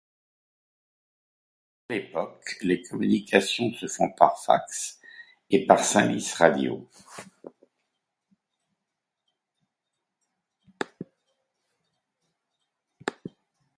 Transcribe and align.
À 1.89 1.93
l'époque, 1.93 2.55
les 2.61 2.81
communications 2.81 3.71
se 3.73 3.85
font 3.85 4.09
par 4.09 4.43
fax 4.43 4.99
et 5.51 5.67
par 5.67 5.83
Saint-Lys 5.83 6.33
radio. 6.33 6.89